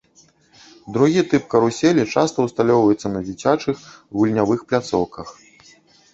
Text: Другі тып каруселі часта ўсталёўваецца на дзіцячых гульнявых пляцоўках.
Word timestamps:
Другі 0.95 1.21
тып 1.33 1.43
каруселі 1.51 2.05
часта 2.13 2.47
ўсталёўваецца 2.47 3.07
на 3.13 3.19
дзіцячых 3.27 3.77
гульнявых 4.17 4.59
пляцоўках. 4.73 5.27